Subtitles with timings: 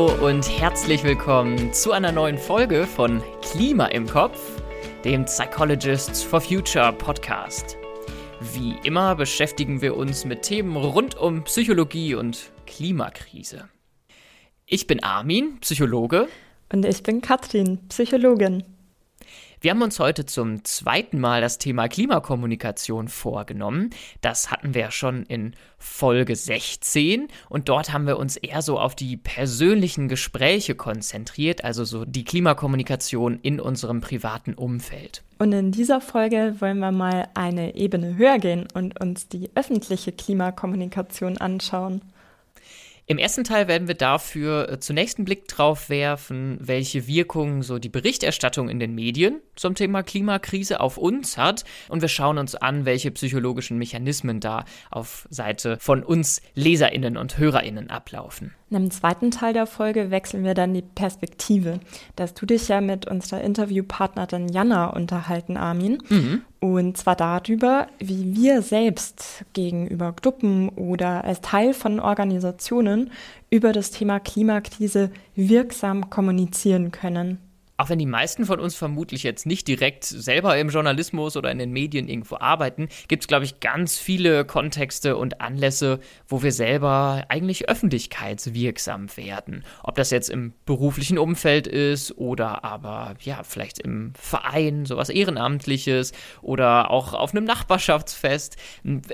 [0.00, 4.40] Hallo und herzlich willkommen zu einer neuen Folge von Klima im Kopf,
[5.04, 7.76] dem Psychologists for Future Podcast.
[8.54, 13.68] Wie immer beschäftigen wir uns mit Themen rund um Psychologie und Klimakrise.
[14.64, 16.28] Ich bin Armin, Psychologe.
[16.72, 18.64] Und ich bin Katrin, Psychologin.
[19.62, 23.90] Wir haben uns heute zum zweiten Mal das Thema Klimakommunikation vorgenommen.
[24.22, 28.94] Das hatten wir schon in Folge 16 und dort haben wir uns eher so auf
[28.94, 35.22] die persönlichen Gespräche konzentriert, also so die Klimakommunikation in unserem privaten Umfeld.
[35.38, 40.12] Und in dieser Folge wollen wir mal eine Ebene höher gehen und uns die öffentliche
[40.12, 42.00] Klimakommunikation anschauen.
[43.06, 47.78] Im ersten Teil werden wir dafür äh, zunächst einen Blick drauf werfen, welche Wirkungen so
[47.78, 51.64] die Berichterstattung in den Medien zum Thema Klimakrise auf uns hat.
[51.88, 57.38] Und wir schauen uns an, welche psychologischen Mechanismen da auf Seite von uns Leserinnen und
[57.38, 58.54] Hörerinnen ablaufen.
[58.70, 61.80] Im zweiten Teil der Folge wechseln wir dann die Perspektive.
[62.14, 65.98] Da hast du dich ja mit unserer Interviewpartnerin Jana unterhalten, Armin.
[66.08, 66.42] Mhm.
[66.60, 73.10] Und zwar darüber, wie wir selbst gegenüber Gruppen oder als Teil von Organisationen
[73.50, 77.38] über das Thema Klimakrise wirksam kommunizieren können
[77.80, 81.58] auch wenn die meisten von uns vermutlich jetzt nicht direkt selber im Journalismus oder in
[81.58, 86.52] den Medien irgendwo arbeiten, gibt es, glaube ich, ganz viele Kontexte und Anlässe, wo wir
[86.52, 89.64] selber eigentlich öffentlichkeitswirksam werden.
[89.82, 96.12] Ob das jetzt im beruflichen Umfeld ist oder aber, ja, vielleicht im Verein, sowas Ehrenamtliches
[96.42, 98.58] oder auch auf einem Nachbarschaftsfest.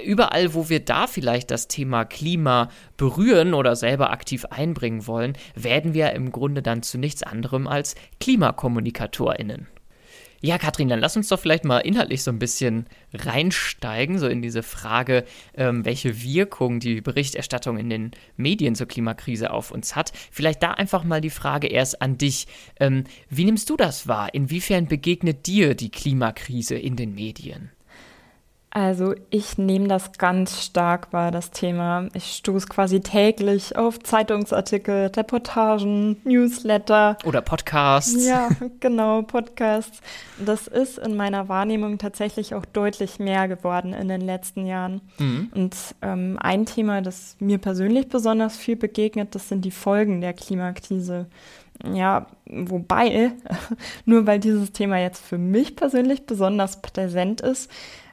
[0.04, 5.94] Überall, wo wir da vielleicht das Thema Klima berühren oder selber aktiv einbringen wollen, werden
[5.94, 7.94] wir im Grunde dann zu nichts anderem als
[8.56, 9.68] KlimakommunikatorInnen.
[10.42, 14.42] Ja, Katrin, dann lass uns doch vielleicht mal inhaltlich so ein bisschen reinsteigen, so in
[14.42, 20.12] diese Frage, ähm, welche Wirkung die Berichterstattung in den Medien zur Klimakrise auf uns hat.
[20.30, 22.46] Vielleicht da einfach mal die Frage erst an dich.
[22.78, 24.34] Ähm, wie nimmst du das wahr?
[24.34, 27.70] Inwiefern begegnet dir die Klimakrise in den Medien?
[28.76, 32.10] Also ich nehme das ganz stark wahr, das Thema.
[32.12, 37.16] Ich stoße quasi täglich auf Zeitungsartikel, Reportagen, Newsletter.
[37.24, 38.26] Oder Podcasts.
[38.26, 38.50] Ja,
[38.80, 40.02] genau, Podcasts.
[40.44, 45.00] Das ist in meiner Wahrnehmung tatsächlich auch deutlich mehr geworden in den letzten Jahren.
[45.16, 45.50] Mhm.
[45.54, 50.34] Und ähm, ein Thema, das mir persönlich besonders viel begegnet, das sind die Folgen der
[50.34, 51.28] Klimakrise.
[51.94, 53.32] Ja, wobei,
[54.04, 57.70] nur weil dieses Thema jetzt für mich persönlich besonders präsent ist,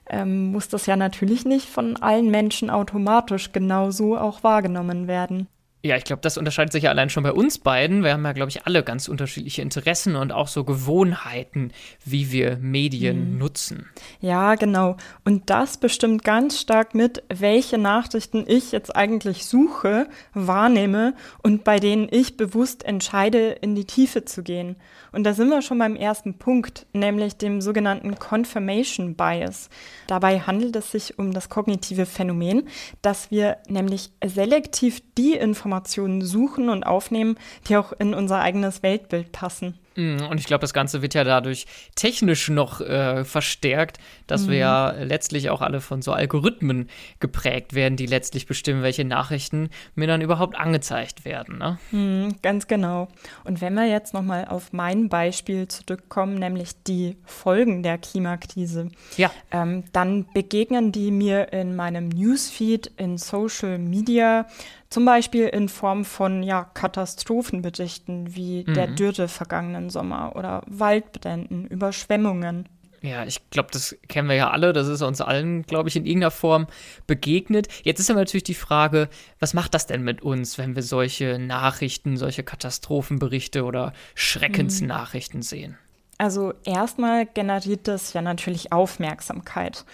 [0.09, 5.47] ähm, muss das ja natürlich nicht von allen Menschen automatisch genauso auch wahrgenommen werden.
[5.85, 8.05] Ja, ich glaube, das unterscheidet sich ja allein schon bei uns beiden.
[8.05, 11.73] Wir haben ja, glaube ich, alle ganz unterschiedliche Interessen und auch so Gewohnheiten,
[12.05, 13.37] wie wir Medien mhm.
[13.39, 13.89] nutzen.
[14.21, 14.95] Ja, genau.
[15.25, 21.81] Und das bestimmt ganz stark mit, welche Nachrichten ich jetzt eigentlich suche, wahrnehme und bei
[21.81, 24.77] denen ich bewusst entscheide, in die Tiefe zu gehen.
[25.11, 29.69] Und da sind wir schon beim ersten Punkt, nämlich dem sogenannten Confirmation Bias.
[30.07, 32.69] Dabei handelt es sich um das kognitive Phänomen,
[33.01, 39.31] dass wir nämlich selektiv die Informationen suchen und aufnehmen, die auch in unser eigenes Weltbild
[39.31, 39.77] passen.
[39.95, 44.51] Mhm, und ich glaube, das Ganze wird ja dadurch technisch noch äh, verstärkt, dass mhm.
[44.51, 46.89] wir ja letztlich auch alle von so Algorithmen
[47.19, 51.57] geprägt werden, die letztlich bestimmen, welche Nachrichten mir dann überhaupt angezeigt werden.
[51.57, 51.77] Ne?
[51.91, 53.07] Mhm, ganz genau.
[53.43, 59.31] Und wenn wir jetzt nochmal auf mein Beispiel zurückkommen, nämlich die Folgen der Klimakrise, ja.
[59.51, 64.47] Ähm, dann begegnen die mir in meinem Newsfeed, in Social Media,
[64.93, 68.75] zum Beispiel in Form von ja, Katastrophenberichten wie mhm.
[68.75, 72.69] der Dürre vergangenen Sommer oder Waldbränden, Überschwemmungen.
[73.01, 74.71] Ja, ich glaube, das kennen wir ja alle.
[74.71, 76.67] Das ist uns allen, glaube ich, in irgendeiner Form
[77.07, 77.69] begegnet.
[77.81, 79.09] Jetzt ist aber natürlich die Frage,
[79.39, 85.43] was macht das denn mit uns, wenn wir solche Nachrichten, solche Katastrophenberichte oder Schreckensnachrichten mhm.
[85.43, 85.77] sehen?
[86.19, 89.85] Also erstmal generiert das ja natürlich Aufmerksamkeit.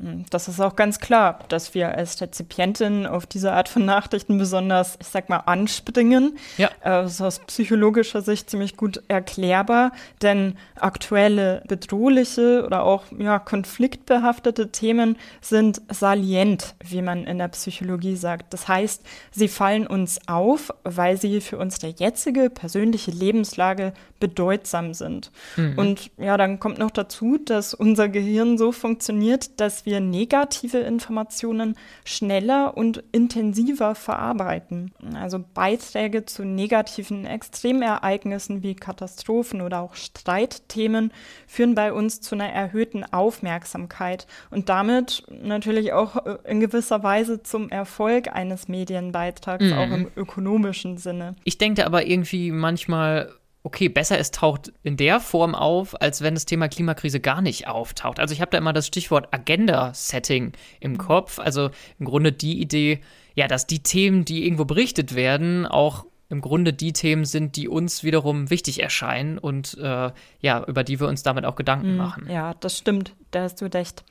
[0.00, 4.38] Hm, das ist auch ganz klar, dass wir als Rezipientin auf diese Art von Nachrichten
[4.38, 6.36] besonders, ich sag mal, anspringen.
[6.58, 6.70] Ja.
[6.82, 14.72] Das ist aus psychologischer Sicht ziemlich gut erklärbar, denn aktuelle bedrohliche oder auch ja, konfliktbehaftete
[14.72, 18.52] Themen sind salient, wie man in der Psychologie sagt.
[18.52, 25.30] Das heißt, sie fallen uns auf, weil sie für unsere jetzige persönliche Lebenslage bedeutsam sind.
[25.56, 25.78] Mhm.
[25.78, 30.78] Und ja, dann kommt noch dazu, dass unser Gehirn so funktioniert, dass dass wir negative
[30.78, 34.92] Informationen schneller und intensiver verarbeiten.
[35.14, 41.12] Also Beiträge zu negativen Extremereignissen wie Katastrophen oder auch Streitthemen
[41.46, 47.42] führen bei uns zu einer erhöhten Aufmerksamkeit und damit natürlich auch äh, in gewisser Weise
[47.42, 49.72] zum Erfolg eines Medienbeitrags, mhm.
[49.72, 51.36] auch im ökonomischen Sinne.
[51.44, 53.32] Ich denke aber irgendwie manchmal,
[53.64, 57.66] okay, besser es taucht in der Form auf, als wenn das Thema Klimakrise gar nicht
[57.66, 58.20] auftaucht.
[58.20, 60.98] Also ich habe da immer das Stichwort Agenda-Setting im mhm.
[60.98, 61.38] Kopf.
[61.38, 63.00] Also im Grunde die Idee,
[63.34, 67.66] ja, dass die Themen, die irgendwo berichtet werden, auch im Grunde die Themen sind, die
[67.68, 71.96] uns wiederum wichtig erscheinen und äh, ja, über die wir uns damit auch Gedanken mhm,
[71.96, 72.26] machen.
[72.30, 74.04] Ja, das stimmt, da hast du recht.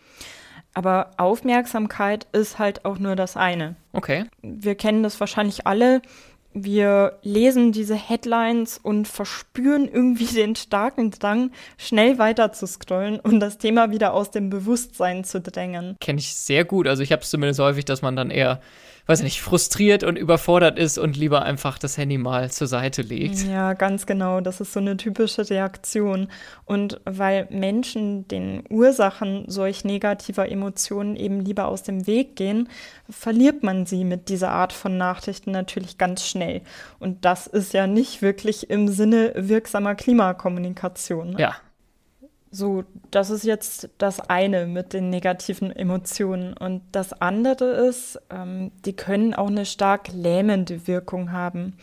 [0.74, 3.76] Aber Aufmerksamkeit ist halt auch nur das eine.
[3.92, 4.26] Okay.
[4.42, 6.02] Wir kennen das wahrscheinlich alle
[6.54, 13.40] wir lesen diese Headlines und verspüren irgendwie den starken Drang, schnell weiter zu scrollen und
[13.40, 15.98] das Thema wieder aus dem Bewusstsein zu drängen.
[16.00, 16.88] Kenne ich sehr gut.
[16.88, 18.62] Also ich habe es zumindest häufig, dass man dann eher
[19.06, 23.02] weiß ich nicht, frustriert und überfordert ist und lieber einfach das Handy mal zur Seite
[23.02, 23.44] legt.
[23.44, 24.40] Ja, ganz genau.
[24.40, 26.30] Das ist so eine typische Reaktion.
[26.64, 32.70] Und weil Menschen den Ursachen solch negativer Emotionen eben lieber aus dem Weg gehen,
[33.10, 36.62] verliert man sie mit dieser Art von Nachrichten natürlich ganz schnell.
[37.00, 41.32] Und das ist ja nicht wirklich im Sinne wirksamer Klimakommunikation.
[41.32, 41.40] Ne?
[41.40, 41.56] Ja,
[42.54, 46.54] so, das ist jetzt das eine mit den negativen Emotionen.
[46.54, 51.76] Und das andere ist, ähm, die können auch eine stark lähmende Wirkung haben.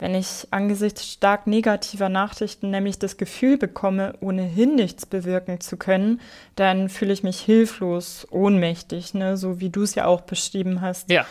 [0.00, 6.20] Wenn ich angesichts stark negativer Nachrichten nämlich das Gefühl bekomme, ohnehin nichts bewirken zu können,
[6.56, 9.36] dann fühle ich mich hilflos, ohnmächtig, ne?
[9.36, 11.10] so wie du es ja auch beschrieben hast.
[11.10, 11.26] Ja.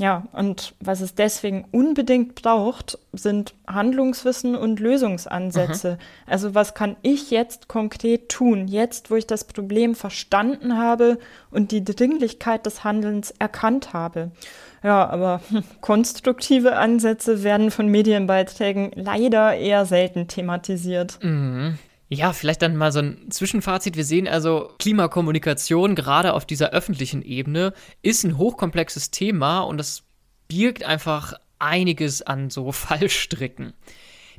[0.00, 5.92] Ja, und was es deswegen unbedingt braucht, sind Handlungswissen und Lösungsansätze.
[5.92, 5.98] Mhm.
[6.26, 11.18] Also was kann ich jetzt konkret tun, jetzt wo ich das Problem verstanden habe
[11.50, 14.30] und die Dringlichkeit des Handelns erkannt habe.
[14.82, 21.18] Ja, aber hm, konstruktive Ansätze werden von Medienbeiträgen leider eher selten thematisiert.
[21.22, 21.78] Mhm.
[22.12, 23.96] Ja, vielleicht dann mal so ein Zwischenfazit.
[23.96, 27.72] Wir sehen also, Klimakommunikation gerade auf dieser öffentlichen Ebene
[28.02, 30.02] ist ein hochkomplexes Thema und das
[30.48, 33.74] birgt einfach einiges an so Fallstricken.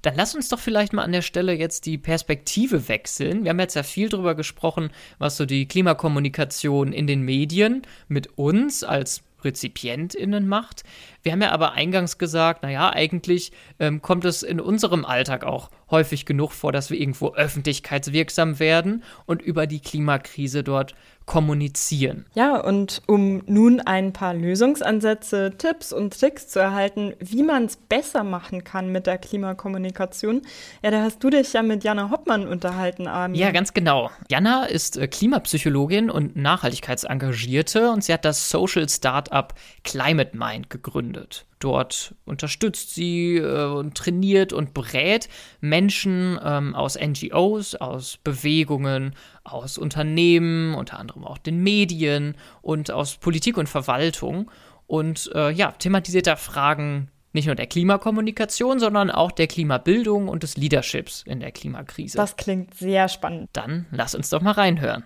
[0.02, 3.44] Dann lass uns doch vielleicht mal an der Stelle jetzt die Perspektive wechseln.
[3.44, 8.38] Wir haben jetzt ja viel darüber gesprochen, was so die Klimakommunikation in den Medien mit
[8.38, 10.84] uns als RezipientInnen macht.
[11.24, 15.70] Wir haben ja aber eingangs gesagt, naja, eigentlich ähm, kommt es in unserem Alltag auch
[15.90, 20.96] häufig genug vor, dass wir irgendwo öffentlichkeitswirksam werden und über die Klimakrise dort
[21.26, 22.26] kommunizieren.
[22.34, 27.78] Ja, und um nun ein paar Lösungsansätze, Tipps und Tricks zu erhalten, wie man es
[27.78, 30.42] besser machen kann mit der Klimakommunikation,
[30.84, 33.40] ja, da hast du dich ja mit Jana Hoppmann unterhalten, Armin.
[33.40, 34.10] Ja, ganz genau.
[34.30, 39.54] Jana ist äh, Klimapsychologin und Nachhaltigkeitsengagierte und sie hat das Social Startup
[39.84, 41.11] Climate Mind gegründet.
[41.60, 45.30] Dort unterstützt sie äh, und trainiert und berät
[45.60, 53.18] Menschen ähm, aus NGOs, aus Bewegungen, aus Unternehmen, unter anderem auch den Medien und aus
[53.18, 54.50] Politik und Verwaltung.
[54.88, 60.44] Und äh, ja, thematisiert da Fragen nicht nur der Klimakommunikation, sondern auch der Klimabildung und
[60.44, 62.18] des Leaderships in der Klimakrise.
[62.18, 63.50] Das klingt sehr spannend.
[63.54, 65.04] Dann lass uns doch mal reinhören.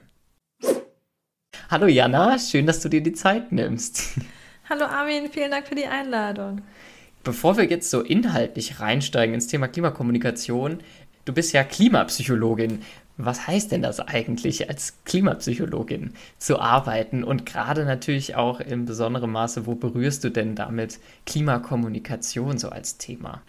[1.69, 4.19] Hallo Jana, schön, dass du dir die Zeit nimmst.
[4.67, 6.63] Hallo Armin, vielen Dank für die Einladung.
[7.23, 10.79] Bevor wir jetzt so inhaltlich reinsteigen ins Thema Klimakommunikation,
[11.25, 12.81] du bist ja Klimapsychologin.
[13.17, 17.23] Was heißt denn das eigentlich, als Klimapsychologin zu arbeiten?
[17.23, 22.97] Und gerade natürlich auch in besonderem Maße, wo berührst du denn damit Klimakommunikation so als
[22.97, 23.43] Thema?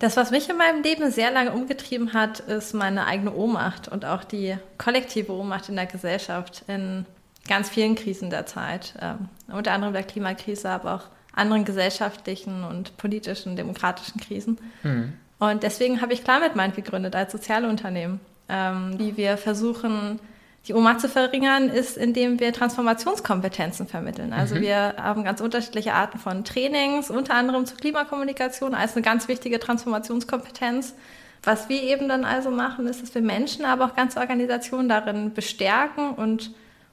[0.00, 4.04] Das, was mich in meinem Leben sehr lange umgetrieben hat, ist meine eigene Ohnmacht und
[4.04, 7.06] auch die kollektive Ohnmacht in der Gesellschaft in
[7.48, 11.02] ganz vielen Krisen der Zeit, ähm, unter anderem der Klimakrise, aber auch
[11.34, 14.58] anderen gesellschaftlichen und politischen, demokratischen Krisen.
[14.82, 15.14] Mhm.
[15.38, 18.20] Und deswegen habe ich Climate Mind gegründet als Sozialunternehmen.
[18.48, 20.18] Ähm, wie wir versuchen,
[20.66, 24.32] die Oma zu verringern, ist, indem wir Transformationskompetenzen vermitteln.
[24.32, 24.60] Also mhm.
[24.62, 29.58] wir haben ganz unterschiedliche Arten von Trainings, unter anderem zur Klimakommunikation als eine ganz wichtige
[29.58, 30.94] Transformationskompetenz.
[31.44, 35.32] Was wir eben dann also machen, ist, dass wir Menschen, aber auch ganze Organisationen darin
[35.34, 36.50] bestärken und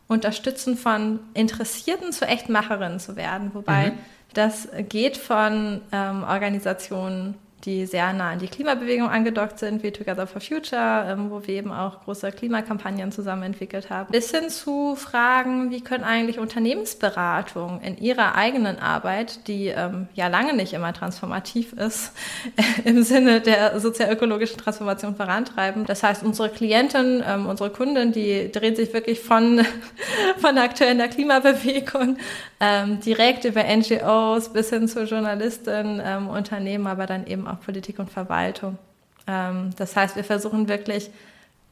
[0.07, 3.51] unterstützen, von Interessierten zu Echtmacherinnen zu werden.
[3.53, 3.97] Wobei mhm.
[4.33, 7.35] das geht von ähm, Organisationen,
[7.65, 11.55] die sehr nah an die Klimabewegung angedockt sind, wie Together for Future, ähm, wo wir
[11.55, 17.81] eben auch große Klimakampagnen zusammen entwickelt haben, bis hin zu Fragen, wie können eigentlich Unternehmensberatungen
[17.81, 22.12] in ihrer eigenen Arbeit, die ähm, ja lange nicht immer transformativ ist,
[22.86, 25.86] im Sinne der sozialökologischen Transformation vorantreiben.
[25.86, 29.65] Das heißt, unsere Klienten, ähm, unsere Kunden, die drehen sich wirklich von,
[30.38, 32.17] von Akteuren der Klimabewegung
[32.60, 38.00] ähm, direkt über NGOs bis hin zu Journalisten, ähm, Unternehmen, aber dann eben auch Politik
[38.00, 38.77] und Verwaltung.
[39.27, 41.09] Ähm, das heißt, wir versuchen wirklich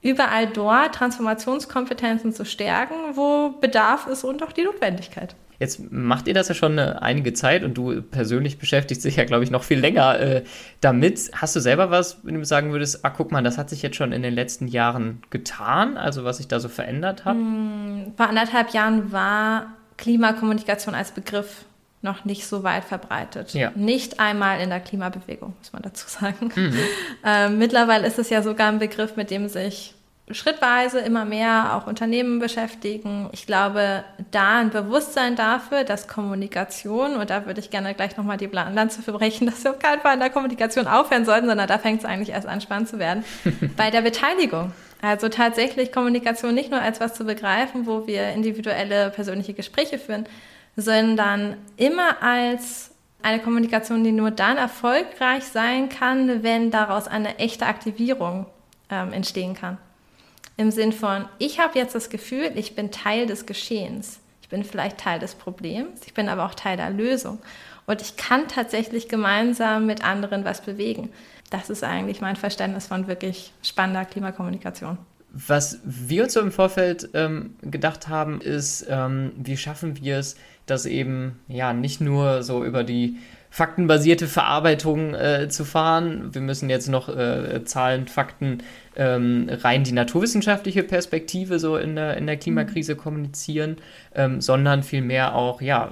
[0.01, 5.35] überall dort Transformationskompetenzen zu stärken, wo Bedarf ist und auch die Notwendigkeit.
[5.59, 9.23] Jetzt macht ihr das ja schon eine, einige Zeit und du persönlich beschäftigst dich ja,
[9.23, 10.43] glaube ich, noch viel länger äh,
[10.81, 11.31] damit.
[11.35, 13.95] Hast du selber was, wenn du sagen würdest, ah, guck mal, das hat sich jetzt
[13.95, 17.35] schon in den letzten Jahren getan, also was sich da so verändert hat?
[17.35, 21.65] Hm, vor anderthalb Jahren war Klimakommunikation als Begriff
[22.03, 23.53] noch nicht so weit verbreitet.
[23.53, 23.71] Ja.
[23.75, 26.51] Nicht einmal in der Klimabewegung, muss man dazu sagen.
[26.53, 26.77] Mhm.
[27.25, 29.95] Ähm, mittlerweile ist es ja sogar ein Begriff, mit dem sich
[30.29, 33.29] schrittweise immer mehr auch Unternehmen beschäftigen.
[33.31, 38.35] Ich glaube, da ein Bewusstsein dafür, dass Kommunikation, und da würde ich gerne gleich nochmal
[38.35, 41.77] die Lanze verbrechen, dass wir auf keinen Fall in der Kommunikation aufhören sollten, sondern da
[41.77, 43.23] fängt es eigentlich erst an, spannend zu werden,
[43.77, 44.73] bei der Beteiligung.
[45.01, 50.25] Also tatsächlich Kommunikation nicht nur als was zu begreifen, wo wir individuelle persönliche Gespräche führen,
[50.75, 57.65] sondern immer als eine Kommunikation, die nur dann erfolgreich sein kann, wenn daraus eine echte
[57.65, 58.45] Aktivierung
[58.89, 59.77] ähm, entstehen kann.
[60.57, 64.19] Im Sinn von, ich habe jetzt das Gefühl, ich bin Teil des Geschehens.
[64.41, 67.39] Ich bin vielleicht Teil des Problems, ich bin aber auch Teil der Lösung.
[67.85, 71.11] Und ich kann tatsächlich gemeinsam mit anderen was bewegen.
[71.49, 74.97] Das ist eigentlich mein Verständnis von wirklich spannender Klimakommunikation.
[75.33, 80.35] Was wir uns so im Vorfeld ähm, gedacht haben, ist, ähm, wie schaffen wir es,
[80.67, 83.17] dass eben ja nicht nur so über die
[83.49, 86.33] faktenbasierte Verarbeitung äh, zu fahren.
[86.33, 88.59] Wir müssen jetzt noch äh, Zahlen, Fakten,
[88.95, 93.77] ähm, rein die naturwissenschaftliche Perspektive so in der, in der Klimakrise kommunizieren,
[94.15, 95.91] ähm, sondern vielmehr auch ja,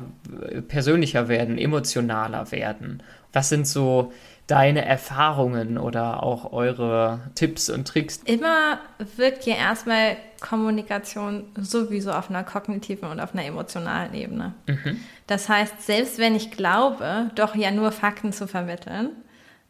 [0.67, 3.03] persönlicher werden, emotionaler werden.
[3.33, 4.11] Was sind so
[4.51, 8.19] deine Erfahrungen oder auch eure Tipps und Tricks?
[8.25, 8.79] Immer
[9.15, 14.53] wirkt ja erstmal Kommunikation sowieso auf einer kognitiven und auf einer emotionalen Ebene.
[14.67, 14.99] Mhm.
[15.27, 19.11] Das heißt, selbst wenn ich glaube, doch ja nur Fakten zu vermitteln,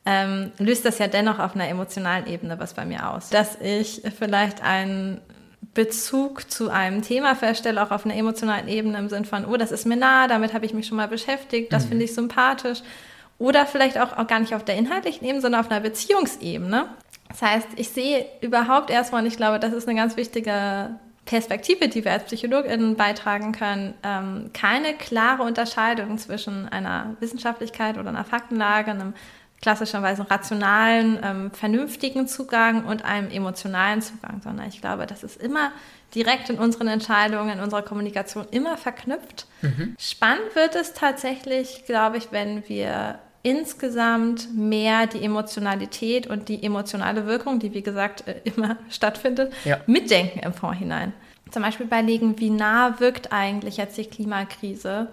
[0.03, 3.29] ähm, löst das ja dennoch auf einer emotionalen Ebene was bei mir aus.
[3.29, 5.21] Dass ich vielleicht einen
[5.75, 9.71] Bezug zu einem Thema feststelle, auch auf einer emotionalen Ebene im Sinn von, oh, das
[9.71, 11.89] ist mir nah, damit habe ich mich schon mal beschäftigt, das mhm.
[11.89, 12.79] finde ich sympathisch.
[13.41, 16.86] Oder vielleicht auch, auch gar nicht auf der inhaltlichen Ebene, sondern auf einer Beziehungsebene.
[17.27, 20.91] Das heißt, ich sehe überhaupt erstmal, und ich glaube, das ist eine ganz wichtige
[21.25, 28.10] Perspektive, die wir als PsychologInnen beitragen können, ähm, keine klare Unterscheidung zwischen einer Wissenschaftlichkeit oder
[28.10, 29.15] einer Faktenlage, einem
[29.60, 35.71] klassischerweise rationalen, ähm, vernünftigen Zugang und einem emotionalen Zugang, sondern ich glaube, das ist immer
[36.13, 39.48] direkt in unseren Entscheidungen, in unserer Kommunikation immer verknüpft.
[39.63, 39.95] Mhm.
[40.00, 47.25] Spannend wird es tatsächlich, glaube ich, wenn wir insgesamt mehr die Emotionalität und die emotionale
[47.25, 49.79] Wirkung, die wie gesagt äh, immer stattfindet, ja.
[49.88, 51.13] mitdenken im Vorhinein.
[51.50, 55.07] Zum Beispiel überlegen, wie nah wirkt eigentlich jetzt die Klimakrise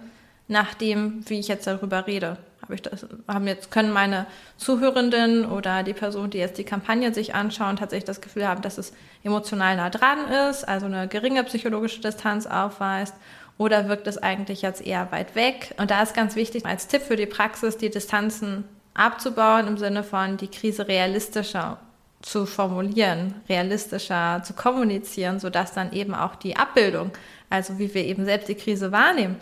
[0.47, 2.37] nach dem, wie ich jetzt darüber rede.
[2.61, 4.25] Habe ich das, haben jetzt, können meine
[4.57, 8.77] Zuhörenden oder die Person, die jetzt die Kampagne sich anschauen, tatsächlich das Gefühl haben, dass
[8.77, 8.93] es
[9.23, 13.15] emotional nah dran ist, also eine geringe psychologische Distanz aufweist
[13.59, 15.75] oder wirkt es eigentlich jetzt eher weit weg?
[15.77, 18.63] Und da ist ganz wichtig als Tipp für die Praxis, die Distanzen
[18.95, 21.77] abzubauen im Sinne von die Krise realistischer
[22.21, 27.11] zu formulieren, realistischer zu kommunizieren, sodass dann eben auch die Abbildung,
[27.49, 29.35] also wie wir eben selbst die Krise wahrnehmen,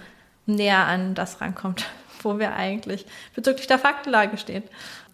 [0.47, 1.85] näher an das rankommt,
[2.23, 3.05] wo wir eigentlich
[3.35, 4.63] bezüglich der Faktenlage stehen.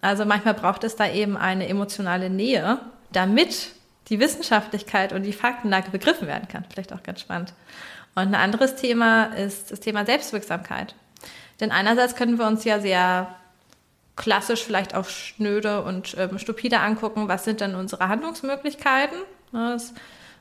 [0.02, 2.80] Also manchmal braucht es da eben eine emotionale Nähe,
[3.12, 3.70] damit
[4.08, 6.66] die Wissenschaftlichkeit und die Faktenlage begriffen werden kann.
[6.70, 7.54] Vielleicht auch ganz spannend.
[8.16, 10.96] Und ein anderes Thema ist das Thema Selbstwirksamkeit.
[11.60, 13.36] Denn einerseits können wir uns ja sehr
[14.16, 19.18] klassisch vielleicht auch schnöde und ähm, stupide angucken, was sind denn unsere Handlungsmöglichkeiten.
[19.52, 19.94] Das,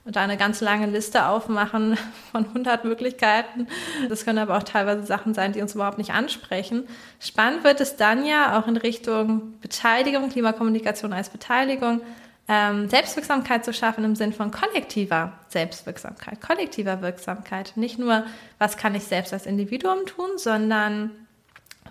[0.04, 1.96] und da eine ganz lange Liste aufmachen
[2.32, 3.68] von 100 Möglichkeiten.
[4.08, 6.86] Das können aber auch teilweise Sachen sein, die uns überhaupt nicht ansprechen.
[7.20, 12.00] Spannend wird es dann ja auch in Richtung Beteiligung, Klimakommunikation als Beteiligung,
[12.48, 17.72] ähm, Selbstwirksamkeit zu schaffen im Sinn von kollektiver Selbstwirksamkeit, kollektiver Wirksamkeit.
[17.76, 18.24] Nicht nur,
[18.58, 21.10] was kann ich selbst als Individuum tun, sondern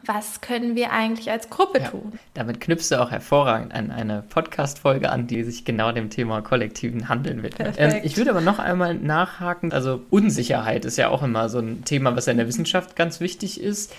[0.05, 2.13] was können wir eigentlich als Gruppe ja, tun?
[2.34, 7.08] Damit knüpfst du auch hervorragend an eine Podcast-Folge an, die sich genau dem Thema kollektiven
[7.08, 7.75] Handeln widmet.
[7.77, 9.72] Ähm, ich würde aber noch einmal nachhaken.
[9.72, 13.20] Also Unsicherheit ist ja auch immer so ein Thema, was ja in der Wissenschaft ganz
[13.20, 13.93] wichtig ist.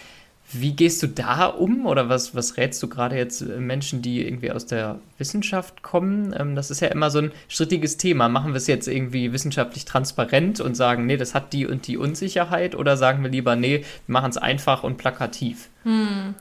[0.52, 4.26] Wie gehst du da um oder was, was rätst du gerade jetzt äh, Menschen, die
[4.26, 6.34] irgendwie aus der Wissenschaft kommen?
[6.38, 8.28] Ähm, das ist ja immer so ein strittiges Thema.
[8.28, 11.96] Machen wir es jetzt irgendwie wissenschaftlich transparent und sagen, nee, das hat die und die
[11.96, 15.68] Unsicherheit oder sagen wir lieber, nee, wir machen es einfach und plakativ?
[15.84, 16.34] Hm.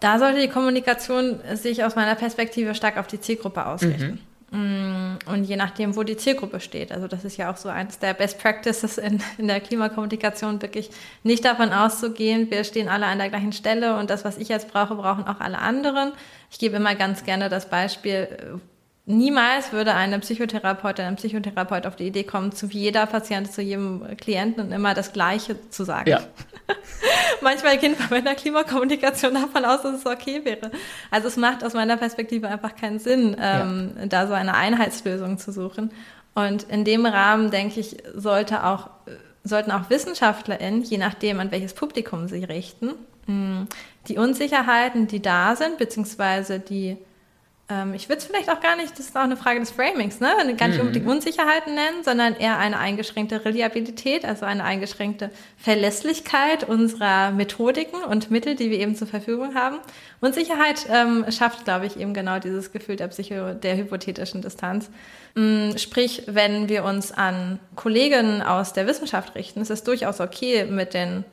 [0.00, 4.12] Da sollte die Kommunikation sich aus meiner Perspektive stark auf die Zielgruppe ausrichten.
[4.12, 4.29] Mhm.
[4.52, 6.90] Mm, und je nachdem, wo die Zielgruppe steht.
[6.90, 10.90] Also das ist ja auch so eines der Best Practices in, in der Klimakommunikation, wirklich
[11.22, 14.72] nicht davon auszugehen, wir stehen alle an der gleichen Stelle und das, was ich jetzt
[14.72, 16.12] brauche, brauchen auch alle anderen.
[16.50, 18.60] Ich gebe immer ganz gerne das Beispiel,
[19.10, 24.16] Niemals würde eine Psychotherapeutin, ein Psychotherapeut auf die Idee kommen, zu jeder Patient, zu jedem
[24.16, 26.10] Klienten immer das Gleiche zu sagen.
[26.10, 26.20] Ja.
[27.40, 30.70] Manchmal gehen wir bei der Klimakommunikation davon aus, dass es okay wäre.
[31.10, 34.06] Also es macht aus meiner Perspektive einfach keinen Sinn, ähm, ja.
[34.06, 35.90] da so eine Einheitslösung zu suchen.
[36.34, 38.90] Und in dem Rahmen, denke ich, sollte auch,
[39.42, 42.90] sollten auch WissenschaftlerInnen, je nachdem, an welches Publikum sie richten,
[44.08, 46.96] die Unsicherheiten, die da sind, beziehungsweise die
[47.70, 50.20] ähm, ich würde es vielleicht auch gar nicht, das ist auch eine Frage des Framings,
[50.20, 50.28] ne?
[50.56, 50.88] gar nicht mhm.
[50.88, 58.30] unbedingt Unsicherheiten nennen, sondern eher eine eingeschränkte Reliabilität, also eine eingeschränkte Verlässlichkeit unserer Methodiken und
[58.30, 59.78] Mittel, die wir eben zur Verfügung haben.
[60.20, 64.90] Unsicherheit ähm, schafft, glaube ich, eben genau dieses Gefühl der Psycho, der hypothetischen Distanz.
[65.34, 70.64] Mhm, sprich, wenn wir uns an Kolleginnen aus der Wissenschaft richten, ist es durchaus okay,
[70.64, 71.24] mit den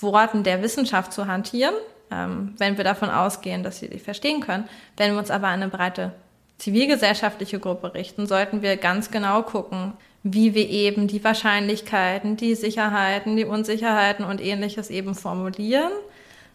[0.00, 1.74] Worten der Wissenschaft zu hantieren
[2.10, 4.68] ähm, wenn wir davon ausgehen, dass sie die verstehen können.
[4.96, 6.12] Wenn wir uns aber an eine breite
[6.58, 13.36] zivilgesellschaftliche Gruppe richten, sollten wir ganz genau gucken, wie wir eben die Wahrscheinlichkeiten, die Sicherheiten,
[13.36, 15.92] die Unsicherheiten und ähnliches eben formulieren.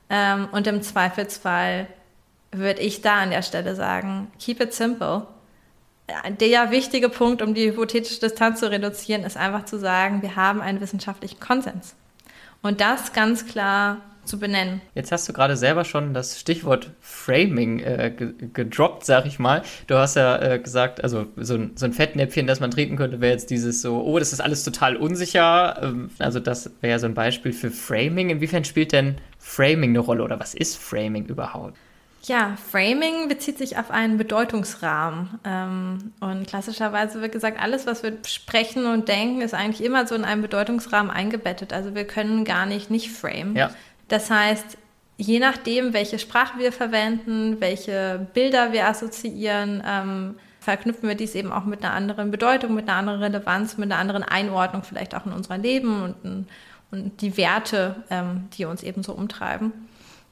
[0.10, 1.88] Ähm, und im Zweifelsfall
[2.52, 5.28] würde ich da an der Stelle sagen, keep it simple.
[6.40, 10.60] Der wichtige Punkt, um die hypothetische Distanz zu reduzieren, ist einfach zu sagen, wir haben
[10.60, 11.94] einen wissenschaftlichen Konsens.
[12.64, 13.98] Und das ganz klar
[14.30, 14.82] zu benennen.
[14.96, 18.12] Jetzt hast du gerade selber schon das Stichwort Framing äh,
[18.54, 19.64] gedroppt, sag ich mal.
[19.88, 23.20] Du hast ja äh, gesagt, also so ein, so ein Fettnäpfchen, das man treten könnte,
[23.20, 25.80] wäre jetzt dieses so, oh, das ist alles total unsicher.
[25.82, 28.30] Ähm, also das wäre ja so ein Beispiel für Framing.
[28.30, 31.76] Inwiefern spielt denn Framing eine Rolle oder was ist Framing überhaupt?
[32.24, 35.40] Ja, Framing bezieht sich auf einen Bedeutungsrahmen.
[35.46, 40.16] Ähm, und klassischerweise wird gesagt, alles, was wir sprechen und denken, ist eigentlich immer so
[40.16, 41.72] in einem Bedeutungsrahmen eingebettet.
[41.72, 43.56] Also wir können gar nicht nicht framen.
[43.56, 43.72] Ja.
[44.10, 44.78] Das heißt,
[45.18, 51.52] je nachdem, welche Sprache wir verwenden, welche Bilder wir assoziieren, ähm, verknüpfen wir dies eben
[51.52, 55.26] auch mit einer anderen Bedeutung, mit einer anderen Relevanz, mit einer anderen Einordnung vielleicht auch
[55.26, 56.48] in unserem Leben und,
[56.92, 59.72] und die Werte, ähm, die uns eben so umtreiben.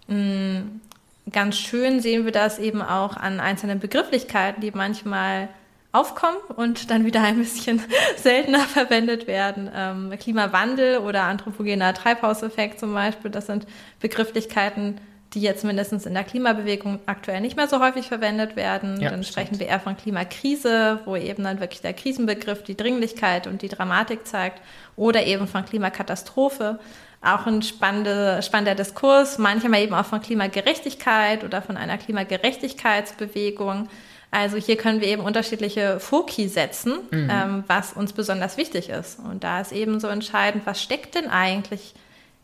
[0.08, 0.82] Mhm.
[1.30, 5.50] Ganz schön sehen wir das eben auch an einzelnen Begrifflichkeiten, die manchmal
[5.98, 7.82] aufkommen und dann wieder ein bisschen
[8.18, 9.70] seltener verwendet werden.
[9.74, 13.66] Ähm, Klimawandel oder anthropogener Treibhauseffekt zum Beispiel, das sind
[14.00, 15.00] Begrifflichkeiten,
[15.34, 19.02] die jetzt mindestens in der Klimabewegung aktuell nicht mehr so häufig verwendet werden.
[19.02, 19.60] Ja, dann sprechen stimmt.
[19.60, 24.26] wir eher von Klimakrise, wo eben dann wirklich der Krisenbegriff die Dringlichkeit und die Dramatik
[24.26, 24.62] zeigt,
[24.96, 26.80] oder eben von Klimakatastrophe.
[27.22, 33.90] Auch ein spannende, spannender Diskurs, manchmal eben auch von Klimagerechtigkeit oder von einer Klimagerechtigkeitsbewegung.
[34.30, 37.30] Also hier können wir eben unterschiedliche Foki setzen, mhm.
[37.32, 39.20] ähm, was uns besonders wichtig ist.
[39.20, 41.94] Und da ist eben so entscheidend, was steckt denn eigentlich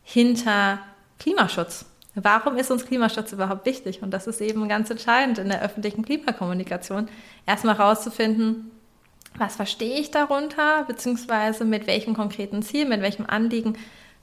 [0.02, 0.78] hinter
[1.18, 1.86] Klimaschutz?
[2.14, 4.02] Warum ist uns Klimaschutz überhaupt wichtig?
[4.02, 7.08] Und das ist eben ganz entscheidend in der öffentlichen Klimakommunikation,
[7.44, 8.70] erstmal herauszufinden,
[9.36, 13.76] was verstehe ich darunter, beziehungsweise mit welchem konkreten Ziel, mit welchem Anliegen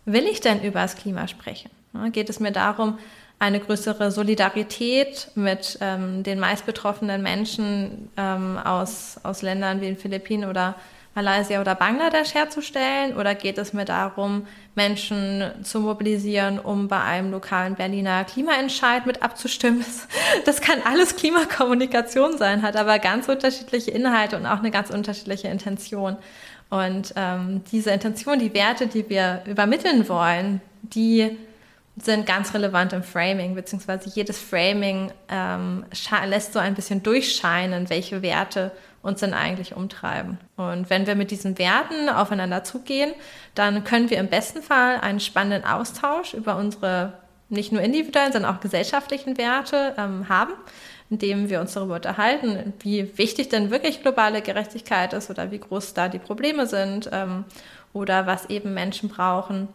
[0.06, 1.69] will ich denn über das Klima sprechen?
[2.13, 2.97] Geht es mir darum,
[3.41, 9.97] eine größere Solidarität mit ähm, den meist betroffenen Menschen ähm, aus, aus Ländern wie den
[9.97, 10.75] Philippinen oder
[11.15, 13.17] Malaysia oder Bangladesch herzustellen?
[13.17, 19.23] Oder geht es mir darum, Menschen zu mobilisieren, um bei einem lokalen Berliner Klimaentscheid mit
[19.23, 19.84] abzustimmen?
[20.45, 25.47] Das kann alles Klimakommunikation sein, hat aber ganz unterschiedliche Inhalte und auch eine ganz unterschiedliche
[25.47, 26.15] Intention.
[26.69, 31.38] Und ähm, diese Intention, die Werte, die wir übermitteln wollen, die
[31.97, 35.86] sind ganz relevant im Framing, beziehungsweise jedes Framing ähm,
[36.25, 40.38] lässt so ein bisschen durchscheinen, welche Werte uns denn eigentlich umtreiben.
[40.56, 43.12] Und wenn wir mit diesen Werten aufeinander zugehen,
[43.56, 47.13] dann können wir im besten Fall einen spannenden Austausch über unsere
[47.49, 50.54] nicht nur individuellen, sondern auch gesellschaftlichen Werte ähm, haben,
[51.10, 55.93] indem wir uns darüber unterhalten, wie wichtig denn wirklich globale Gerechtigkeit ist oder wie groß
[55.93, 57.43] da die Probleme sind ähm,
[57.91, 59.67] oder was eben Menschen brauchen,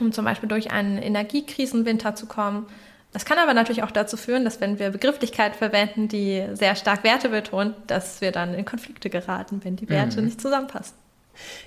[0.00, 2.66] um zum Beispiel durch einen Energiekrisenwinter zu kommen.
[3.12, 7.02] Das kann aber natürlich auch dazu führen, dass wenn wir Begrifflichkeit verwenden, die sehr stark
[7.02, 10.26] Werte betont, dass wir dann in Konflikte geraten, wenn die Werte mhm.
[10.26, 10.94] nicht zusammenpassen.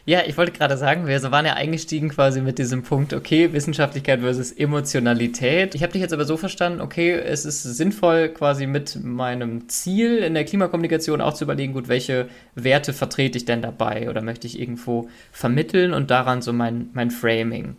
[0.06, 4.20] Ja, ich wollte gerade sagen, wir waren ja eingestiegen quasi mit diesem Punkt, okay, Wissenschaftlichkeit
[4.20, 5.76] versus Emotionalität.
[5.76, 10.18] Ich habe dich jetzt aber so verstanden, okay, es ist sinnvoll, quasi mit meinem Ziel
[10.18, 14.46] in der Klimakommunikation auch zu überlegen, gut, welche Werte vertrete ich denn dabei oder möchte
[14.46, 17.78] ich irgendwo vermitteln und daran so mein, mein Framing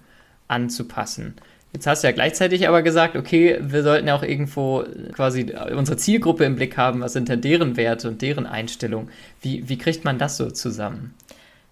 [0.49, 1.35] anzupassen.
[1.73, 5.97] Jetzt hast du ja gleichzeitig aber gesagt, okay, wir sollten ja auch irgendwo quasi unsere
[5.97, 7.01] Zielgruppe im Blick haben.
[7.01, 9.09] Was sind denn deren Werte und deren Einstellungen?
[9.41, 11.15] Wie, wie kriegt man das so zusammen?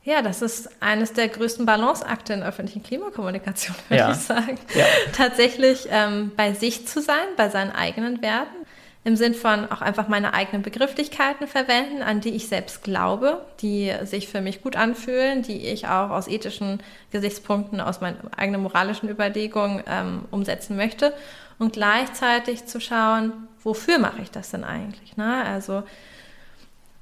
[0.04, 4.10] Ja, das ist eines der größten Balanceakte in öffentlichen Klimakommunikation, würde ja.
[4.10, 4.58] ich sagen.
[4.74, 4.84] Ja.
[5.12, 8.61] Tatsächlich ähm, bei sich zu sein, bei seinen eigenen Werten,
[9.04, 13.92] im Sinn von auch einfach meine eigenen Begrifflichkeiten verwenden, an die ich selbst glaube, die
[14.04, 19.08] sich für mich gut anfühlen, die ich auch aus ethischen Gesichtspunkten, aus meinen eigenen moralischen
[19.08, 21.12] Überlegungen ähm, umsetzen möchte
[21.58, 25.16] und gleichzeitig zu schauen, wofür mache ich das denn eigentlich?
[25.16, 25.44] Ne?
[25.44, 25.82] Also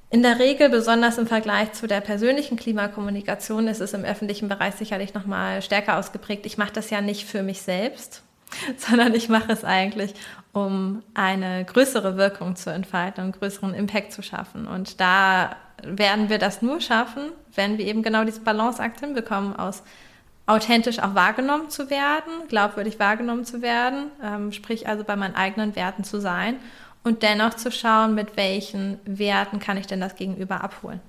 [0.09, 4.75] in der Regel, besonders im Vergleich zu der persönlichen Klimakommunikation, ist es im öffentlichen Bereich
[4.75, 6.45] sicherlich noch mal stärker ausgeprägt.
[6.45, 8.23] Ich mache das ja nicht für mich selbst,
[8.77, 10.13] sondern ich mache es eigentlich,
[10.53, 14.67] um eine größere Wirkung zu entfalten, einen größeren Impact zu schaffen.
[14.67, 19.83] Und da werden wir das nur schaffen, wenn wir eben genau diesen Balanceakt hinbekommen, aus
[20.45, 25.75] authentisch auch wahrgenommen zu werden, glaubwürdig wahrgenommen zu werden, ähm, sprich also bei meinen eigenen
[25.75, 26.57] Werten zu sein
[27.03, 30.99] und dennoch zu schauen, mit welchen Werten kann ich denn das Gegenüber abholen.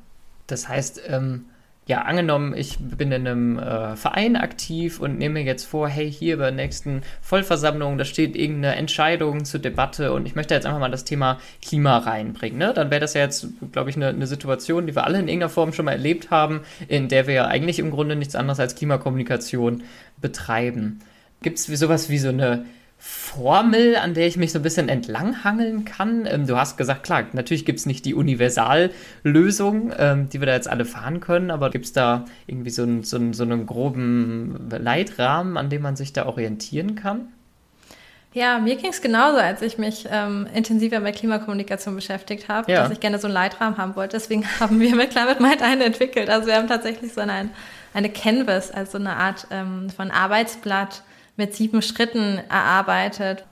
[0.46, 1.46] Das heißt, ähm,
[1.92, 6.10] ja, angenommen, ich bin in einem äh, Verein aktiv und nehme mir jetzt vor, hey,
[6.10, 10.64] hier bei der nächsten Vollversammlung, da steht irgendeine Entscheidung zur Debatte und ich möchte jetzt
[10.64, 12.56] einfach mal das Thema Klima reinbringen.
[12.56, 12.72] Ne?
[12.72, 15.50] Dann wäre das ja jetzt, glaube ich, eine, eine Situation, die wir alle in irgendeiner
[15.50, 18.74] Form schon mal erlebt haben, in der wir ja eigentlich im Grunde nichts anderes als
[18.74, 19.82] Klimakommunikation
[20.18, 21.00] betreiben.
[21.42, 22.64] Gibt es sowas wie so eine
[23.04, 26.24] Formel, an der ich mich so ein bisschen entlanghangeln kann?
[26.24, 30.52] Ähm, du hast gesagt, klar, natürlich gibt es nicht die Universallösung, ähm, die wir da
[30.52, 33.66] jetzt alle fahren können, aber gibt es da irgendwie so, ein, so, ein, so einen
[33.66, 37.32] groben Leitrahmen, an dem man sich da orientieren kann?
[38.34, 42.84] Ja, mir ging es genauso, als ich mich ähm, intensiver mit Klimakommunikation beschäftigt habe, ja.
[42.84, 44.16] dass ich gerne so einen Leitrahmen haben wollte.
[44.16, 46.30] Deswegen haben wir mit Climate Mind einen entwickelt.
[46.30, 47.50] Also wir haben tatsächlich so eine,
[47.94, 51.02] eine Canvas, also eine Art ähm, von Arbeitsblatt,
[51.42, 53.44] mit sieben Schritten erarbeitet.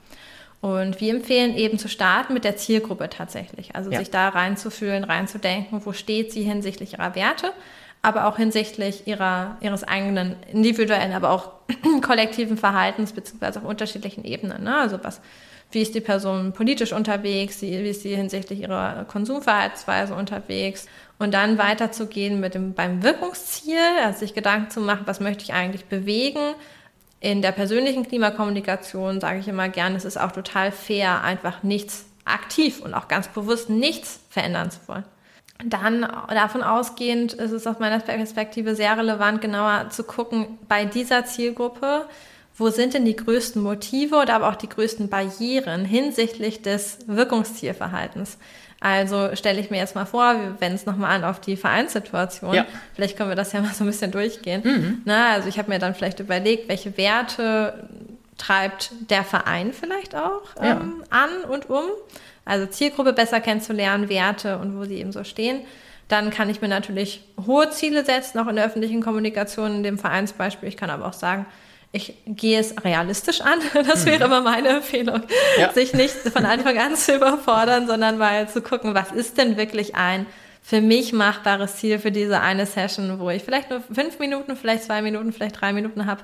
[0.61, 3.75] Und wir empfehlen eben zu starten mit der Zielgruppe tatsächlich.
[3.75, 3.99] Also ja.
[3.99, 7.51] sich da reinzufühlen, reinzudenken, wo steht sie hinsichtlich ihrer Werte,
[8.01, 11.51] aber auch hinsichtlich ihrer, ihres eigenen individuellen, aber auch
[12.01, 14.63] kollektiven Verhaltens, beziehungsweise auf unterschiedlichen Ebenen.
[14.63, 14.77] Ne?
[14.77, 15.19] Also was,
[15.71, 21.57] wie ist die Person politisch unterwegs, wie ist sie hinsichtlich ihrer Konsumverhaltensweise unterwegs und dann
[21.57, 26.55] weiterzugehen mit dem, beim Wirkungsziel, also sich Gedanken zu machen, was möchte ich eigentlich bewegen,
[27.21, 32.05] in der persönlichen Klimakommunikation sage ich immer gern, es ist auch total fair, einfach nichts
[32.25, 35.05] aktiv und auch ganz bewusst nichts verändern zu wollen.
[35.63, 41.23] Dann davon ausgehend ist es aus meiner Perspektive sehr relevant, genauer zu gucken, bei dieser
[41.25, 42.07] Zielgruppe,
[42.57, 48.39] wo sind denn die größten Motive oder aber auch die größten Barrieren hinsichtlich des Wirkungszielverhaltens?
[48.83, 52.55] Also stelle ich mir jetzt mal vor, wir wenden es nochmal an auf die Vereinssituation.
[52.55, 52.65] Ja.
[52.95, 54.61] Vielleicht können wir das ja mal so ein bisschen durchgehen.
[54.63, 55.01] Mhm.
[55.05, 57.87] Na, also ich habe mir dann vielleicht überlegt, welche Werte
[58.39, 60.71] treibt der Verein vielleicht auch ja.
[60.71, 61.83] ähm, an und um.
[62.43, 65.61] Also Zielgruppe besser kennenzulernen, Werte und wo sie eben so stehen.
[66.07, 69.99] Dann kann ich mir natürlich hohe Ziele setzen, auch in der öffentlichen Kommunikation, in dem
[69.99, 70.67] Vereinsbeispiel.
[70.67, 71.45] Ich kann aber auch sagen,
[71.91, 73.59] ich gehe es realistisch an.
[73.73, 75.21] Das wäre immer meine Empfehlung,
[75.59, 75.71] ja.
[75.73, 79.95] sich nicht von Anfang an zu überfordern, sondern mal zu gucken, was ist denn wirklich
[79.95, 80.25] ein
[80.63, 84.83] für mich machbares Ziel für diese eine Session, wo ich vielleicht nur fünf Minuten, vielleicht
[84.83, 86.21] zwei Minuten, vielleicht drei Minuten habe,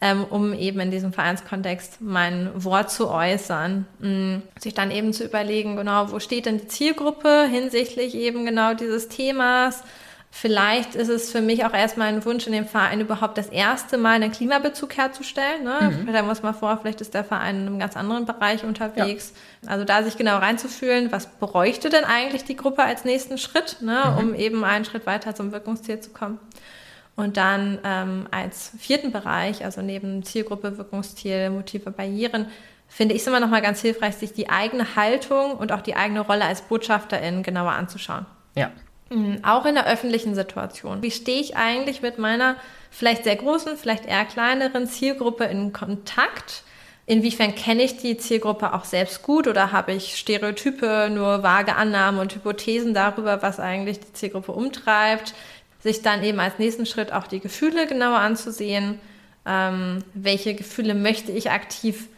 [0.00, 3.86] ähm, um eben in diesem Vereinskontext mein Wort zu äußern.
[3.98, 4.42] Mhm.
[4.60, 9.08] Sich dann eben zu überlegen, genau, wo steht denn die Zielgruppe hinsichtlich eben genau dieses
[9.08, 9.82] Themas?
[10.30, 13.96] Vielleicht ist es für mich auch erstmal ein Wunsch in dem Verein überhaupt das erste
[13.96, 15.64] Mal einen Klimabezug herzustellen.
[15.64, 16.04] Ne?
[16.04, 16.12] Mhm.
[16.12, 19.32] Da muss man vor, vielleicht ist der Verein in einem ganz anderen Bereich unterwegs.
[19.62, 19.70] Ja.
[19.70, 24.12] Also da sich genau reinzufühlen, was bräuchte denn eigentlich die Gruppe als nächsten Schritt, ne?
[24.12, 24.18] Mhm.
[24.18, 26.38] um eben einen Schritt weiter zum Wirkungsziel zu kommen.
[27.16, 32.46] Und dann ähm, als vierten Bereich, also neben Zielgruppe, Wirkungsziel, Motive, Barrieren,
[32.86, 35.96] finde ich es immer noch mal ganz hilfreich, sich die eigene Haltung und auch die
[35.96, 38.26] eigene Rolle als Botschafterin genauer anzuschauen.
[38.54, 38.70] Ja.
[39.10, 41.02] Mhm, auch in der öffentlichen Situation.
[41.02, 42.56] Wie stehe ich eigentlich mit meiner
[42.90, 46.62] vielleicht sehr großen, vielleicht eher kleineren Zielgruppe in Kontakt?
[47.06, 52.20] Inwiefern kenne ich die Zielgruppe auch selbst gut oder habe ich Stereotype, nur vage Annahmen
[52.20, 55.32] und Hypothesen darüber, was eigentlich die Zielgruppe umtreibt?
[55.80, 59.00] Sich dann eben als nächsten Schritt auch die Gefühle genauer anzusehen.
[59.46, 62.08] Ähm, welche Gefühle möchte ich aktiv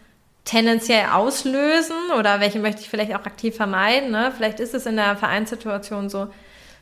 [0.44, 4.11] tendenziell auslösen oder welche möchte ich vielleicht auch aktiv vermeiden?
[4.11, 4.33] Ne?
[4.37, 6.26] Vielleicht ist es in der Vereinssituation so,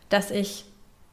[0.08, 0.64] dass ich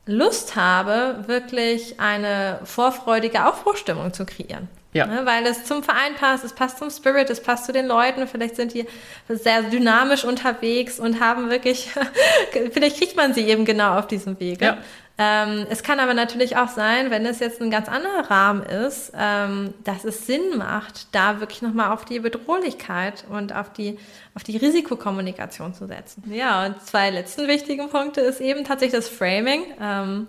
[0.06, 4.68] Lust habe, wirklich eine vorfreudige Aufbruchstimmung zu kreieren.
[4.96, 5.08] Ja.
[5.08, 8.28] Ne, weil es zum Verein passt, es passt zum Spirit, es passt zu den Leuten.
[8.30, 8.86] Vielleicht sind die
[9.28, 11.90] sehr dynamisch unterwegs und haben wirklich,
[12.72, 14.64] vielleicht kriegt man sie eben genau auf diesem Wege.
[14.64, 14.78] Ja.
[15.18, 19.14] Ähm, es kann aber natürlich auch sein, wenn es jetzt ein ganz anderer Rahmen ist,
[19.18, 23.98] ähm, dass es Sinn macht, da wirklich nochmal auf die Bedrohlichkeit und auf die,
[24.34, 26.24] auf die Risikokommunikation zu setzen.
[26.30, 29.64] Ja, und zwei letzten wichtigen Punkte ist eben tatsächlich das Framing.
[29.82, 30.28] Ähm,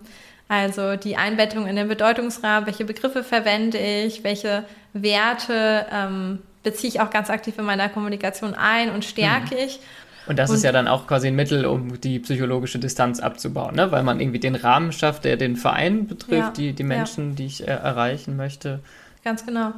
[0.48, 7.00] also die Einbettung in den Bedeutungsrahmen, welche Begriffe verwende ich, welche Werte ähm, beziehe ich
[7.00, 9.60] auch ganz aktiv in meiner Kommunikation ein und stärke mhm.
[9.60, 9.80] ich.
[10.26, 13.76] Und das und, ist ja dann auch quasi ein Mittel, um die psychologische Distanz abzubauen,
[13.76, 13.92] ne?
[13.92, 17.36] weil man irgendwie den Rahmen schafft, der den Verein betrifft, ja, die, die Menschen, ja.
[17.36, 18.80] die ich äh, erreichen möchte.
[19.24, 19.72] Ganz genau.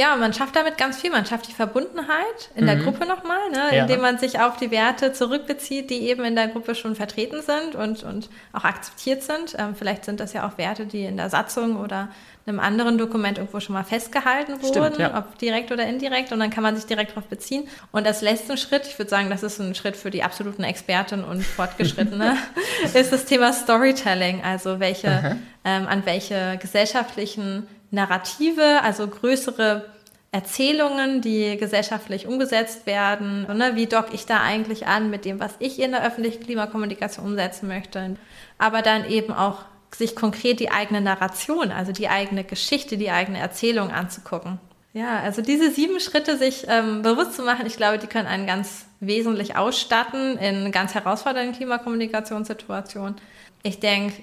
[0.00, 1.10] Ja, man schafft damit ganz viel.
[1.10, 2.68] Man schafft die Verbundenheit in mhm.
[2.68, 3.76] der Gruppe nochmal, ne?
[3.76, 3.82] Ja.
[3.82, 7.74] indem man sich auf die Werte zurückbezieht, die eben in der Gruppe schon vertreten sind
[7.74, 9.54] und, und auch akzeptiert sind.
[9.58, 12.08] Ähm, vielleicht sind das ja auch Werte, die in der Satzung oder
[12.46, 15.18] einem anderen Dokument irgendwo schon mal festgehalten wurden, Stimmt, ja.
[15.18, 16.32] ob direkt oder indirekt.
[16.32, 17.68] Und dann kann man sich direkt darauf beziehen.
[17.92, 21.24] Und das letzte Schritt, ich würde sagen, das ist ein Schritt für die absoluten Experten
[21.24, 22.38] und Fortgeschrittene,
[22.94, 24.42] ist das Thema Storytelling.
[24.42, 25.36] Also welche,
[25.66, 29.86] ähm, an welche gesellschaftlichen Narrative, also größere
[30.32, 33.46] Erzählungen, die gesellschaftlich umgesetzt werden.
[33.56, 37.26] Ne, wie dock ich da eigentlich an mit dem, was ich in der öffentlichen Klimakommunikation
[37.26, 38.16] umsetzen möchte.
[38.58, 43.38] Aber dann eben auch sich konkret die eigene Narration, also die eigene Geschichte, die eigene
[43.38, 44.60] Erzählung anzugucken.
[44.92, 48.46] Ja, also diese sieben Schritte sich ähm, bewusst zu machen, ich glaube, die können einen
[48.46, 53.16] ganz wesentlich ausstatten in ganz herausfordernden Klimakommunikationssituationen.
[53.62, 54.14] Ich denke,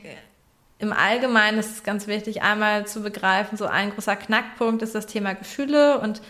[0.79, 5.07] im Allgemeinen ist es ganz wichtig, einmal zu begreifen, so ein großer Knackpunkt ist das
[5.07, 6.21] Thema Gefühle und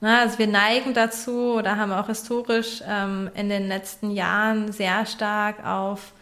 [0.00, 5.06] na, also wir neigen dazu oder haben auch historisch ähm, in den letzten Jahren sehr
[5.06, 6.12] stark auf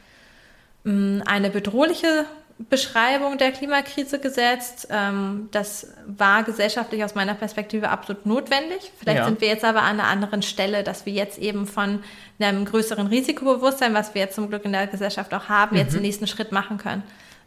[0.86, 2.24] ähm, eine bedrohliche
[2.58, 4.86] Beschreibung der Klimakrise gesetzt.
[4.90, 8.92] Ähm, das war gesellschaftlich aus meiner Perspektive absolut notwendig.
[9.00, 9.24] Vielleicht ja.
[9.24, 12.04] sind wir jetzt aber an einer anderen Stelle, dass wir jetzt eben von
[12.38, 15.82] einem größeren Risikobewusstsein, was wir jetzt zum Glück in der Gesellschaft auch haben, mhm.
[15.82, 17.02] jetzt den nächsten Schritt machen können.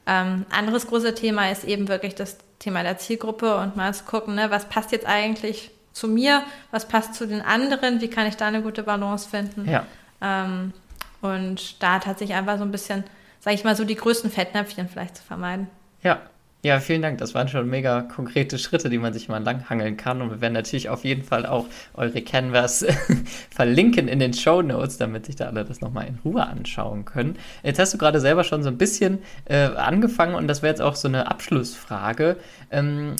[0.07, 4.35] Ähm, anderes großes Thema ist eben wirklich das Thema der Zielgruppe und mal zu gucken,
[4.35, 8.37] ne, was passt jetzt eigentlich zu mir, was passt zu den anderen, wie kann ich
[8.37, 9.69] da eine gute Balance finden.
[9.69, 9.85] Ja.
[10.21, 10.73] Ähm,
[11.21, 13.03] und da tatsächlich einfach so ein bisschen,
[13.41, 15.67] sage ich mal, so die größten Fettnäpfchen vielleicht zu vermeiden.
[16.03, 16.21] Ja,
[16.63, 17.19] ja, vielen Dank.
[17.19, 20.21] Das waren schon mega konkrete Schritte, die man sich mal langhangeln kann.
[20.21, 22.85] Und wir werden natürlich auf jeden Fall auch eure Canvas
[23.55, 27.37] verlinken in den Show Notes, damit sich da alle das nochmal in Ruhe anschauen können.
[27.63, 30.81] Jetzt hast du gerade selber schon so ein bisschen äh, angefangen und das wäre jetzt
[30.81, 32.37] auch so eine Abschlussfrage.
[32.71, 33.15] Ähm,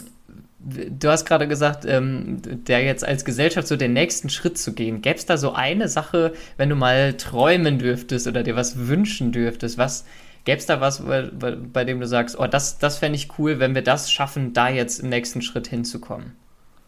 [0.60, 5.02] du hast gerade gesagt, ähm, der jetzt als Gesellschaft so den nächsten Schritt zu gehen.
[5.02, 9.32] Gäbe es da so eine Sache, wenn du mal träumen dürftest oder dir was wünschen
[9.32, 10.06] dürftest, was
[10.48, 13.60] Gäbe es da was, bei, bei, dem du sagst, oh, das, das fände ich cool,
[13.60, 16.38] wenn wir das schaffen, da jetzt im nächsten Schritt hinzukommen?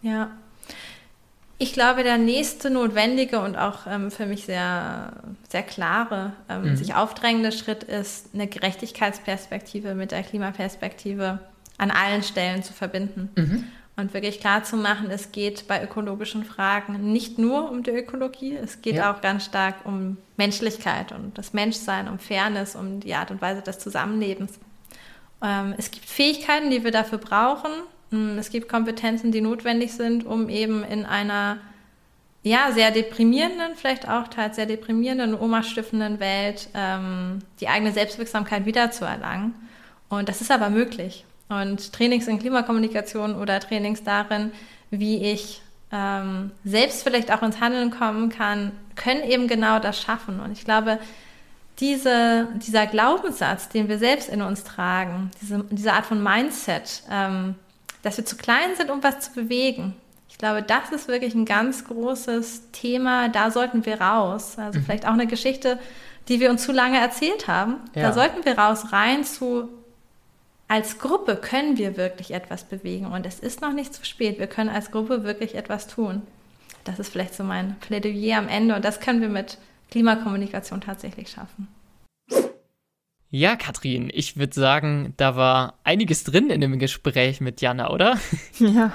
[0.01, 0.31] Ja.
[1.57, 5.11] Ich glaube, der nächste notwendige und auch ähm, für mich sehr,
[5.49, 6.75] sehr klare, ähm, mhm.
[6.77, 11.39] sich aufdrängende Schritt ist, eine Gerechtigkeitsperspektive mit der Klimaperspektive
[11.77, 13.29] an allen Stellen zu verbinden.
[13.35, 13.65] Mhm
[13.99, 18.55] und wirklich klar zu machen, es geht bei ökologischen Fragen nicht nur um die Ökologie,
[18.55, 19.13] es geht ja.
[19.13, 23.61] auch ganz stark um Menschlichkeit und das Menschsein, um Fairness, um die Art und Weise
[23.61, 24.59] des Zusammenlebens.
[25.43, 27.71] Ähm, es gibt Fähigkeiten, die wir dafür brauchen.
[28.11, 31.57] Mm, es gibt Kompetenzen, die notwendig sind, um eben in einer
[32.41, 39.53] ja, sehr deprimierenden, vielleicht auch teils sehr deprimierenden, omastiftenden Welt ähm, die eigene Selbstwirksamkeit wiederzuerlangen.
[40.07, 41.25] Und das ist aber möglich.
[41.49, 44.51] Und Trainings in Klimakommunikation oder Trainings darin,
[44.91, 50.39] wie ich ähm, selbst vielleicht auch ins Handeln kommen kann, können eben genau das schaffen.
[50.39, 50.99] Und ich glaube,
[51.79, 57.55] diese, dieser Glaubenssatz, den wir selbst in uns tragen, diese, diese Art von Mindset, ähm,
[58.03, 59.95] dass wir zu klein sind, um was zu bewegen.
[60.29, 63.29] Ich glaube, das ist wirklich ein ganz großes Thema.
[63.29, 64.57] Da sollten wir raus.
[64.57, 64.83] Also mhm.
[64.83, 65.79] vielleicht auch eine Geschichte,
[66.27, 67.77] die wir uns zu lange erzählt haben.
[67.95, 68.03] Ja.
[68.03, 69.69] Da sollten wir raus, rein zu
[70.69, 74.37] als Gruppe können wir wirklich etwas bewegen und es ist noch nicht zu spät.
[74.39, 76.21] Wir können als Gruppe wirklich etwas tun.
[76.83, 79.57] Das ist vielleicht so mein Plädoyer am Ende und das können wir mit
[79.89, 81.67] Klimakommunikation tatsächlich schaffen.
[83.31, 88.19] Ja, Katrin, ich würde sagen, da war einiges drin in dem Gespräch mit Jana, oder?
[88.59, 88.93] Ja,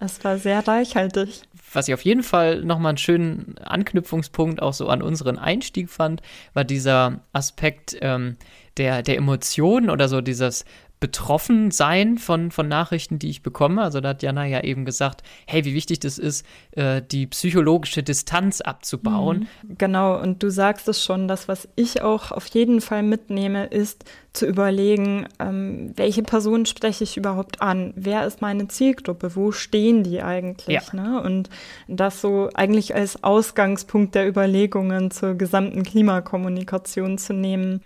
[0.00, 1.42] es war sehr reichhaltig.
[1.72, 6.20] Was ich auf jeden Fall nochmal einen schönen Anknüpfungspunkt auch so an unseren Einstieg fand,
[6.52, 8.36] war dieser Aspekt ähm,
[8.76, 10.64] der, der Emotionen oder so dieses
[11.02, 13.82] betroffen sein von, von Nachrichten, die ich bekomme.
[13.82, 18.04] Also da hat Jana ja eben gesagt, hey, wie wichtig das ist, äh, die psychologische
[18.04, 19.48] Distanz abzubauen.
[19.64, 19.78] Mhm.
[19.78, 24.04] Genau, und du sagst es schon, das, was ich auch auf jeden Fall mitnehme, ist
[24.32, 27.92] zu überlegen, ähm, welche Personen spreche ich überhaupt an?
[27.96, 29.34] Wer ist meine Zielgruppe?
[29.34, 30.68] Wo stehen die eigentlich?
[30.68, 30.82] Ja.
[30.92, 31.20] Ne?
[31.20, 31.50] Und
[31.88, 37.82] das so eigentlich als Ausgangspunkt der Überlegungen zur gesamten Klimakommunikation zu nehmen.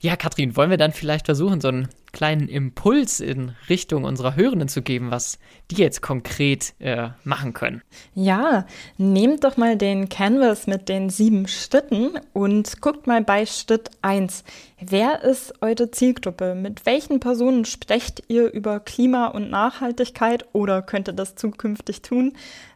[0.00, 4.68] Ja, Katrin, wollen wir dann vielleicht versuchen, so einen kleinen Impuls in Richtung unserer Hörenden
[4.68, 5.38] zu geben, was
[5.70, 7.82] die jetzt konkret äh, machen können?
[8.14, 8.64] Ja,
[8.96, 14.44] nehmt doch mal den Canvas mit den sieben Schritten und guckt mal bei Schritt 1.
[14.80, 16.54] Wer ist eure Zielgruppe?
[16.54, 22.32] Mit welchen Personen sprecht ihr über Klima und Nachhaltigkeit oder könnt ihr das zukünftig tun?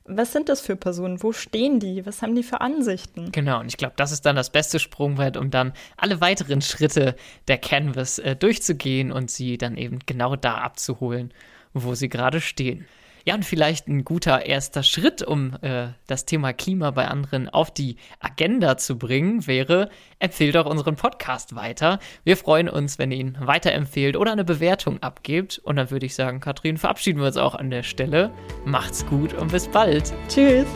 [0.08, 1.22] Was sind das für Personen?
[1.22, 2.04] Wo stehen die?
[2.06, 3.30] Was haben die für Ansichten?
[3.32, 7.14] Genau, und ich glaube, das ist dann das beste Sprungbrett, um dann alle weiteren Schritte
[7.46, 11.32] der Canvas äh, durchzugehen und sie dann eben genau da abzuholen,
[11.74, 12.86] wo sie gerade stehen.
[13.24, 17.72] Ja, und vielleicht ein guter erster Schritt, um äh, das Thema Klima bei anderen auf
[17.72, 21.98] die Agenda zu bringen, wäre, empfehlt doch unseren Podcast weiter.
[22.24, 25.58] Wir freuen uns, wenn ihr ihn weiterempfehlt oder eine Bewertung abgebt.
[25.58, 28.30] Und dann würde ich sagen, Katrin, verabschieden wir uns auch an der Stelle.
[28.64, 30.12] Macht's gut und bis bald.
[30.28, 30.66] Tschüss.